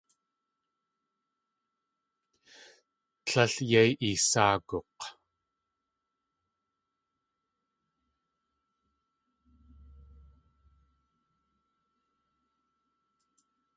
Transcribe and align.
Líl 3.29 3.53
yéi 3.71 3.91
eesáaguk̲! 4.07 5.03